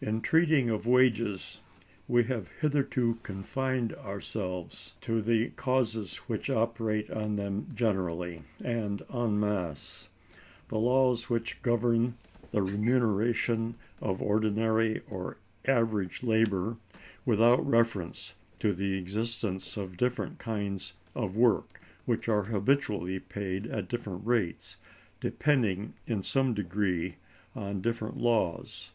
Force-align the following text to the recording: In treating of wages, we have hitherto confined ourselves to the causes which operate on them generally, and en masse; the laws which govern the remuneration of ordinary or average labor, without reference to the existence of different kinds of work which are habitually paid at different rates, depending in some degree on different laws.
In 0.00 0.20
treating 0.20 0.68
of 0.68 0.84
wages, 0.84 1.60
we 2.08 2.24
have 2.24 2.50
hitherto 2.60 3.20
confined 3.22 3.94
ourselves 3.94 4.96
to 5.02 5.22
the 5.22 5.50
causes 5.50 6.16
which 6.26 6.50
operate 6.50 7.08
on 7.08 7.36
them 7.36 7.68
generally, 7.72 8.42
and 8.64 9.00
en 9.14 9.38
masse; 9.38 10.08
the 10.66 10.76
laws 10.80 11.30
which 11.30 11.62
govern 11.62 12.16
the 12.50 12.62
remuneration 12.64 13.76
of 14.00 14.20
ordinary 14.20 15.02
or 15.08 15.36
average 15.66 16.24
labor, 16.24 16.76
without 17.24 17.64
reference 17.64 18.34
to 18.58 18.72
the 18.72 18.98
existence 18.98 19.76
of 19.76 19.96
different 19.96 20.40
kinds 20.40 20.94
of 21.14 21.36
work 21.36 21.80
which 22.06 22.28
are 22.28 22.42
habitually 22.42 23.20
paid 23.20 23.66
at 23.68 23.86
different 23.88 24.26
rates, 24.26 24.78
depending 25.20 25.94
in 26.08 26.24
some 26.24 26.54
degree 26.54 27.14
on 27.54 27.80
different 27.80 28.16
laws. 28.16 28.90